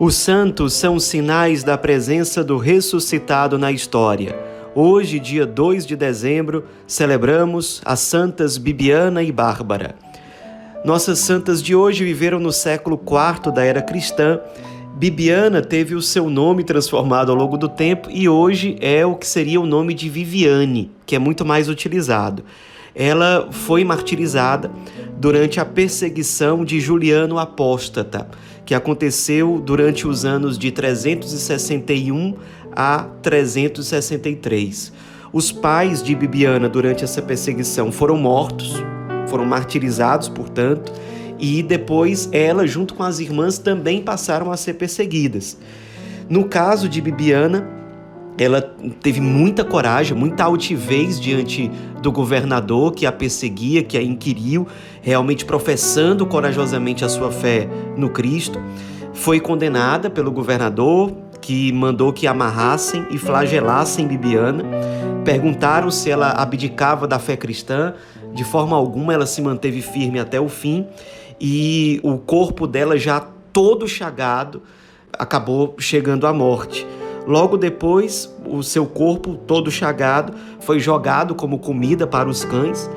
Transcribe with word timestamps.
Os 0.00 0.14
santos 0.14 0.74
são 0.74 1.00
sinais 1.00 1.64
da 1.64 1.76
presença 1.76 2.44
do 2.44 2.56
ressuscitado 2.56 3.58
na 3.58 3.72
história. 3.72 4.38
Hoje, 4.72 5.18
dia 5.18 5.44
2 5.44 5.84
de 5.84 5.96
dezembro, 5.96 6.66
celebramos 6.86 7.82
as 7.84 7.98
santas 7.98 8.56
Bibiana 8.56 9.24
e 9.24 9.32
Bárbara. 9.32 9.96
Nossas 10.84 11.18
santas 11.18 11.60
de 11.60 11.74
hoje 11.74 12.04
viveram 12.04 12.38
no 12.38 12.52
século 12.52 12.96
IV 12.96 13.52
da 13.52 13.64
era 13.64 13.82
cristã. 13.82 14.38
Bibiana 14.94 15.62
teve 15.62 15.96
o 15.96 16.02
seu 16.02 16.30
nome 16.30 16.62
transformado 16.62 17.32
ao 17.32 17.36
longo 17.36 17.58
do 17.58 17.68
tempo 17.68 18.08
e 18.08 18.28
hoje 18.28 18.76
é 18.80 19.04
o 19.04 19.16
que 19.16 19.26
seria 19.26 19.60
o 19.60 19.66
nome 19.66 19.94
de 19.94 20.08
Viviane, 20.08 20.92
que 21.04 21.16
é 21.16 21.18
muito 21.18 21.44
mais 21.44 21.68
utilizado. 21.68 22.44
Ela 22.98 23.48
foi 23.52 23.84
martirizada 23.84 24.72
durante 25.16 25.60
a 25.60 25.64
perseguição 25.64 26.64
de 26.64 26.80
Juliano 26.80 27.38
Apóstata, 27.38 28.28
que 28.66 28.74
aconteceu 28.74 29.62
durante 29.64 30.06
os 30.06 30.24
anos 30.24 30.58
de 30.58 30.72
361 30.72 32.34
a 32.72 33.06
363. 33.22 34.92
Os 35.32 35.52
pais 35.52 36.02
de 36.02 36.12
Bibiana 36.12 36.68
durante 36.68 37.04
essa 37.04 37.22
perseguição 37.22 37.92
foram 37.92 38.16
mortos, 38.16 38.82
foram 39.28 39.44
martirizados, 39.44 40.28
portanto, 40.28 40.92
e 41.38 41.62
depois 41.62 42.28
ela, 42.32 42.66
junto 42.66 42.94
com 42.94 43.04
as 43.04 43.20
irmãs, 43.20 43.58
também 43.58 44.02
passaram 44.02 44.50
a 44.50 44.56
ser 44.56 44.74
perseguidas. 44.74 45.56
No 46.28 46.46
caso 46.46 46.88
de 46.88 47.00
Bibiana, 47.00 47.77
ela 48.38 48.62
teve 49.02 49.20
muita 49.20 49.64
coragem, 49.64 50.16
muita 50.16 50.44
altivez 50.44 51.20
diante 51.20 51.70
do 52.00 52.12
governador 52.12 52.92
que 52.92 53.04
a 53.04 53.10
perseguia, 53.10 53.82
que 53.82 53.98
a 53.98 54.02
inquiriu, 54.02 54.66
realmente 55.02 55.44
professando 55.44 56.24
corajosamente 56.24 57.04
a 57.04 57.08
sua 57.08 57.32
fé 57.32 57.68
no 57.96 58.10
Cristo. 58.10 58.60
Foi 59.12 59.40
condenada 59.40 60.08
pelo 60.08 60.30
governador, 60.30 61.12
que 61.40 61.72
mandou 61.72 62.12
que 62.12 62.26
amarrassem 62.26 63.04
e 63.10 63.18
flagelassem 63.18 64.06
Bibiana. 64.06 64.64
Perguntaram 65.24 65.90
se 65.90 66.08
ela 66.08 66.30
abdicava 66.30 67.06
da 67.08 67.18
fé 67.18 67.36
cristã. 67.36 67.94
De 68.32 68.44
forma 68.44 68.76
alguma, 68.76 69.12
ela 69.12 69.26
se 69.26 69.42
manteve 69.42 69.82
firme 69.82 70.20
até 70.20 70.40
o 70.40 70.48
fim 70.48 70.86
e 71.40 72.00
o 72.02 72.18
corpo 72.18 72.66
dela, 72.66 72.96
já 72.96 73.20
todo 73.52 73.88
chagado, 73.88 74.62
acabou 75.12 75.74
chegando 75.78 76.26
à 76.26 76.32
morte. 76.32 76.86
Logo 77.28 77.58
depois, 77.58 78.34
o 78.46 78.62
seu 78.62 78.86
corpo 78.86 79.34
todo 79.34 79.70
chagado 79.70 80.32
foi 80.60 80.80
jogado 80.80 81.34
como 81.34 81.58
comida 81.58 82.06
para 82.06 82.26
os 82.26 82.42
cães 82.42 82.88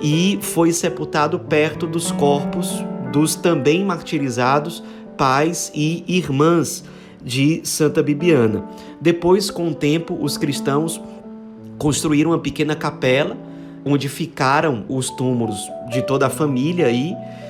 e 0.00 0.36
foi 0.42 0.72
sepultado 0.72 1.38
perto 1.38 1.86
dos 1.86 2.10
corpos 2.10 2.84
dos 3.12 3.36
também 3.36 3.84
martirizados 3.84 4.82
pais 5.16 5.70
e 5.72 6.02
irmãs 6.08 6.82
de 7.22 7.60
Santa 7.62 8.02
Bibiana. 8.02 8.64
Depois, 9.00 9.48
com 9.48 9.68
o 9.68 9.74
tempo, 9.76 10.18
os 10.20 10.36
cristãos 10.36 11.00
construíram 11.78 12.32
uma 12.32 12.40
pequena 12.40 12.74
capela 12.74 13.36
onde 13.84 14.08
ficaram 14.08 14.84
os 14.88 15.08
túmulos 15.08 15.56
de 15.88 16.02
toda 16.02 16.26
a 16.26 16.30
família 16.30 16.86
aí 16.86 17.12
e, 17.12 17.47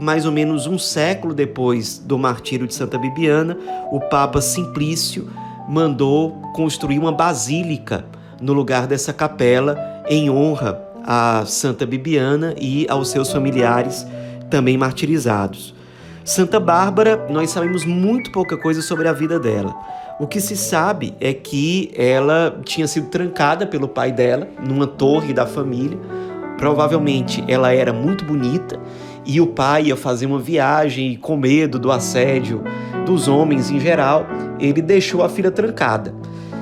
mais 0.00 0.26
ou 0.26 0.32
menos 0.32 0.66
um 0.66 0.78
século 0.78 1.34
depois 1.34 1.98
do 1.98 2.18
martírio 2.18 2.66
de 2.66 2.74
Santa 2.74 2.98
Bibiana, 2.98 3.56
o 3.90 4.00
Papa 4.00 4.40
Simplício 4.40 5.30
mandou 5.68 6.32
construir 6.54 6.98
uma 6.98 7.12
basílica 7.12 8.04
no 8.40 8.52
lugar 8.52 8.86
dessa 8.86 9.12
capela 9.12 9.76
em 10.08 10.30
honra 10.30 10.80
a 11.04 11.44
Santa 11.46 11.86
Bibiana 11.86 12.54
e 12.58 12.86
aos 12.88 13.08
seus 13.08 13.30
familiares 13.30 14.06
também 14.50 14.76
martirizados. 14.76 15.74
Santa 16.24 16.60
Bárbara, 16.60 17.26
nós 17.30 17.50
sabemos 17.50 17.84
muito 17.84 18.30
pouca 18.30 18.56
coisa 18.56 18.82
sobre 18.82 19.08
a 19.08 19.12
vida 19.12 19.38
dela. 19.38 19.74
O 20.20 20.26
que 20.26 20.40
se 20.40 20.56
sabe 20.56 21.14
é 21.20 21.32
que 21.32 21.90
ela 21.96 22.60
tinha 22.64 22.86
sido 22.86 23.06
trancada 23.08 23.66
pelo 23.66 23.88
pai 23.88 24.12
dela 24.12 24.48
numa 24.62 24.86
torre 24.86 25.32
da 25.32 25.46
família. 25.46 25.98
Provavelmente 26.58 27.42
ela 27.48 27.72
era 27.72 27.92
muito 27.92 28.24
bonita 28.24 28.78
e 29.28 29.42
o 29.42 29.46
pai 29.46 29.84
ia 29.84 29.96
fazer 29.96 30.24
uma 30.24 30.38
viagem 30.38 31.14
com 31.14 31.36
medo 31.36 31.78
do 31.78 31.92
assédio 31.92 32.64
dos 33.04 33.28
homens 33.28 33.70
em 33.70 33.78
geral, 33.78 34.26
ele 34.58 34.80
deixou 34.80 35.22
a 35.22 35.28
filha 35.28 35.50
trancada. 35.50 36.14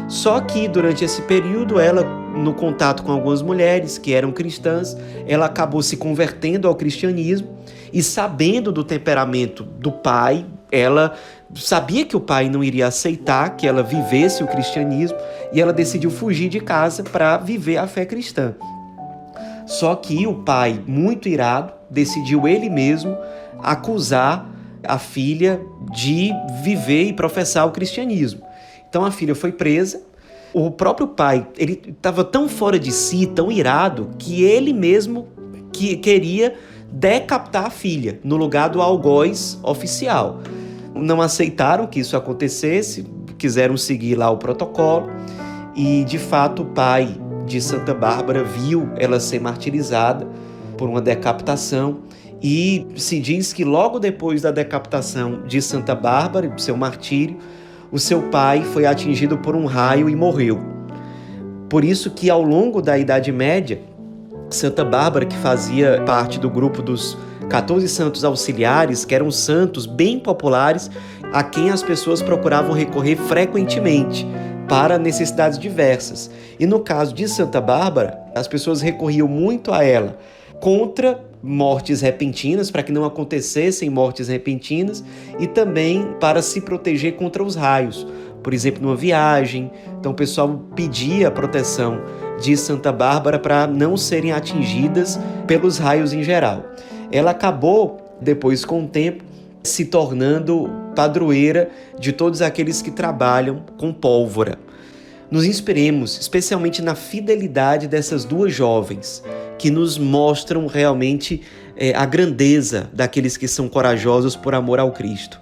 Só 0.09 0.41
que 0.41 0.67
durante 0.67 1.05
esse 1.05 1.23
período, 1.23 1.79
ela, 1.79 2.03
no 2.03 2.53
contato 2.53 3.05
com 3.05 3.13
algumas 3.13 3.41
mulheres 3.41 3.99
que 3.99 4.13
eram 4.13 4.33
cristãs, 4.33 4.97
ela 5.29 5.47
acabou 5.47 5.81
se 5.81 5.97
convertendo 5.97 6.67
ao 6.67 6.75
cristianismo 6.75 7.57
e 7.93 8.03
sabendo 8.03 8.73
do 8.73 8.83
temperamento 8.83 9.63
do 9.63 9.93
pai, 9.93 10.45
ela 10.71 11.15
sabia 11.55 12.05
que 12.05 12.17
o 12.17 12.21
pai 12.21 12.49
não 12.49 12.65
iria 12.65 12.89
aceitar 12.89 13.57
que 13.57 13.67
ela 13.67 13.83
vivesse 13.83 14.43
o 14.43 14.47
cristianismo 14.49 15.17
e 15.53 15.61
ela 15.61 15.73
decidiu 15.73 16.11
fugir 16.11 16.49
de 16.49 16.61
casa 16.61 17.05
para 17.05 17.37
viver 17.39 17.77
a 17.77 17.87
fé 17.87 18.05
cristã. 18.05 18.55
Só 19.67 19.95
que 19.95 20.27
o 20.27 20.35
pai, 20.35 20.81
muito 20.87 21.29
irado, 21.29 21.76
decidiu 21.91 22.47
ele 22.47 22.69
mesmo 22.69 23.17
acusar 23.63 24.51
a 24.83 24.99
filha 24.99 25.61
de 25.93 26.33
viver 26.63 27.05
e 27.05 27.13
professar 27.13 27.67
o 27.67 27.73
cristianismo. 27.73 28.43
Então 28.89 29.05
a 29.05 29.11
filha 29.11 29.35
foi 29.35 29.53
presa. 29.53 30.03
O 30.53 30.71
próprio 30.71 31.09
pai, 31.09 31.47
ele 31.59 31.83
estava 31.89 32.25
tão 32.25 32.49
fora 32.49 32.79
de 32.79 32.93
si, 32.93 33.27
tão 33.27 33.53
irado, 33.53 34.11
que 34.19 34.43
ele 34.43 34.73
mesmo 34.73 35.29
que 35.73 35.97
queria 35.97 36.55
decapitar 36.91 37.67
a 37.67 37.71
filha 37.71 38.19
no 38.25 38.37
lugar 38.37 38.71
do 38.71 38.81
algoz 38.81 39.59
oficial. 39.63 40.41
Não 40.95 41.21
aceitaram 41.21 41.87
que 41.87 42.01
isso 42.01 42.17
acontecesse, 42.17 43.05
quiseram 43.37 43.77
seguir 43.77 44.15
lá 44.15 44.31
o 44.31 44.39
protocolo 44.39 45.11
e 45.75 46.05
de 46.05 46.19
fato 46.19 46.63
o 46.63 46.67
pai 46.67 47.21
de 47.45 47.61
Santa 47.61 47.93
Bárbara 47.93 48.43
viu 48.43 48.89
ela 48.97 49.21
ser 49.21 49.41
martirizada 49.41 50.27
por 50.77 50.89
uma 50.89 51.01
decapitação 51.01 51.99
e 52.43 52.87
se 52.97 53.19
diz 53.19 53.53
que 53.53 53.65
logo 53.65 53.99
depois 53.99 54.43
da 54.43 54.51
decapitação 54.51 55.43
de 55.47 55.61
Santa 55.63 55.95
Bárbara, 55.95 56.53
seu 56.59 56.77
martírio, 56.77 57.37
o 57.91 57.99
seu 57.99 58.23
pai 58.25 58.63
foi 58.63 58.85
atingido 58.85 59.39
por 59.39 59.57
um 59.57 59.65
raio 59.65 60.09
e 60.09 60.15
morreu. 60.15 60.61
Por 61.69 61.85
isso 61.85 62.11
que 62.11 62.29
ao 62.29 62.43
longo 62.43 62.83
da 62.83 62.99
Idade 62.99 63.33
Média, 63.33 63.81
Santa 64.51 64.85
Bárbara, 64.85 65.25
que 65.25 65.37
fazia 65.37 66.03
parte 66.05 66.39
do 66.39 66.51
grupo 66.51 66.83
dos 66.83 67.17
14 67.49 67.89
santos 67.89 68.25
auxiliares, 68.25 69.05
que 69.05 69.15
eram 69.15 69.31
santos 69.31 69.87
bem 69.87 70.19
populares, 70.19 70.91
a 71.33 71.43
quem 71.43 71.71
as 71.71 71.83
pessoas 71.83 72.23
procuravam 72.23 72.73
recorrer 72.73 73.17
frequentemente 73.17 74.27
para 74.69 74.99
necessidades 74.99 75.59
diversas. 75.59 76.31
E 76.59 76.67
no 76.67 76.81
caso 76.81 77.15
de 77.15 77.27
Santa 77.29 77.61
Bárbara, 77.61 78.21
as 78.35 78.47
pessoas 78.47 78.81
recorriam 78.81 79.27
muito 79.27 79.73
a 79.73 79.83
ela 79.83 80.19
contra 80.61 81.25
mortes 81.43 82.01
repentinas, 82.01 82.71
para 82.71 82.83
que 82.83 82.93
não 82.93 83.05
acontecessem 83.05 83.89
mortes 83.89 84.29
repentinas, 84.29 85.05
e 85.39 85.47
também 85.47 86.15
para 86.21 86.43
se 86.43 86.61
proteger 86.61 87.15
contra 87.15 87.43
os 87.43 87.55
raios. 87.55 88.07
Por 88.43 88.55
exemplo, 88.55 88.83
numa 88.83 88.97
viagem, 88.97 89.71
então 89.99 90.13
o 90.13 90.15
pessoal 90.15 90.63
pedia 90.75 91.29
a 91.29 91.31
proteção 91.31 92.01
de 92.41 92.57
Santa 92.57 92.93
Bárbara 92.93 93.39
para 93.39 93.67
não 93.67 93.97
serem 93.97 94.33
atingidas 94.33 95.19
pelos 95.47 95.79
raios 95.79 96.13
em 96.13 96.23
geral. 96.23 96.65
Ela 97.11 97.31
acabou, 97.31 97.99
depois 98.21 98.65
com 98.65 98.85
o 98.85 98.89
tempo, 98.89 99.25
se 99.63 99.87
tornando 99.87 100.71
padroeira 100.95 101.71
de 101.99 102.13
todos 102.13 102.41
aqueles 102.41 102.81
que 102.81 102.91
trabalham 102.91 103.63
com 103.77 103.93
pólvora. 103.93 104.59
Nos 105.31 105.45
inspiremos 105.45 106.19
especialmente 106.19 106.81
na 106.81 106.95
fidelidade 106.95 107.89
dessas 107.89 108.25
duas 108.25 108.55
jovens, 108.55 109.25
que 109.59 109.71
nos 109.71 109.99
mostram 109.99 110.67
realmente 110.67 111.43
é, 111.77 111.95
a 111.95 112.07
grandeza 112.07 112.89
daqueles 112.93 113.37
que 113.37 113.49
são 113.49 113.69
corajosos 113.69 114.37
por 114.37 114.55
amor 114.55 114.79
ao 114.79 114.93
Cristo. 114.93 115.41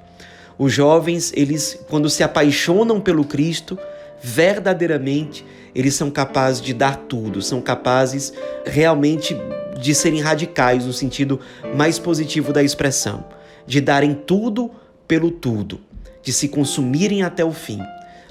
Os 0.58 0.72
jovens, 0.72 1.32
eles, 1.36 1.78
quando 1.90 2.08
se 2.08 2.22
apaixonam 2.22 3.00
pelo 3.00 3.25
Cristo, 3.25 3.78
verdadeiramente, 4.22 5.44
eles 5.75 5.94
são 5.94 6.10
capazes 6.10 6.62
de 6.62 6.72
dar 6.72 6.96
tudo, 6.96 7.42
são 7.42 7.60
capazes 7.60 8.32
realmente 8.64 9.37
de 9.78 9.94
serem 9.94 10.20
radicais 10.20 10.87
no 10.87 10.92
sentido 10.92 11.40
mais 11.76 11.98
positivo 11.98 12.52
da 12.52 12.62
expressão, 12.62 13.25
de 13.66 13.80
darem 13.80 14.14
tudo 14.14 14.70
pelo 15.06 15.30
tudo, 15.30 15.80
de 16.22 16.32
se 16.32 16.48
consumirem 16.48 17.22
até 17.22 17.44
o 17.44 17.52
fim. 17.52 17.80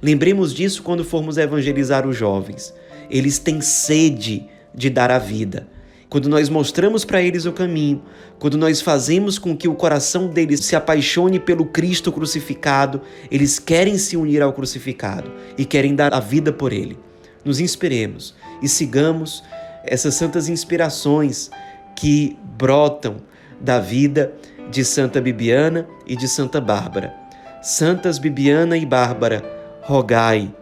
Lembremos 0.04 0.54
disso 0.54 0.84
quando 0.84 1.06
formos 1.06 1.38
evangelizar 1.38 2.06
os 2.06 2.18
jovens. 2.18 2.74
Eles 3.10 3.40
têm 3.40 3.62
sede 3.62 4.46
de 4.76 4.90
dar 4.90 5.10
a 5.10 5.18
vida. 5.18 5.68
Quando 6.10 6.28
nós 6.28 6.50
mostramos 6.50 7.06
para 7.06 7.22
eles 7.22 7.46
o 7.46 7.54
caminho, 7.54 8.04
quando 8.38 8.58
nós 8.58 8.82
fazemos 8.82 9.40
com 9.40 9.56
que 9.56 9.68
o 9.68 9.74
coração 9.74 10.28
deles 10.28 10.60
se 10.60 10.76
apaixone 10.76 11.40
pelo 11.40 11.66
Cristo 11.66 12.12
crucificado, 12.12 13.02
eles 13.32 13.58
querem 13.58 13.98
se 13.98 14.18
unir 14.18 14.42
ao 14.42 14.52
crucificado 14.52 15.32
e 15.58 15.66
querem 15.66 15.96
dar 15.96 16.14
a 16.14 16.20
vida 16.20 16.52
por 16.52 16.74
ele. 16.74 17.00
Nos 17.44 17.60
inspiremos 17.62 18.36
e 18.62 18.68
sigamos 18.68 19.42
essas 19.86 20.16
santas 20.16 20.50
inspirações 20.50 21.50
que 21.96 22.38
brotam 22.58 23.18
da 23.60 23.80
vida 23.80 24.34
de 24.70 24.84
Santa 24.84 25.22
Bibiana 25.22 25.88
e 26.06 26.16
de 26.16 26.28
Santa 26.28 26.60
Bárbara. 26.60 27.14
Santas 27.62 28.20
Bibiana 28.20 28.78
e 28.78 28.86
Bárbara, 28.86 29.42
rogai 29.86 30.54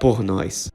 por 0.00 0.22
nós. 0.22 0.70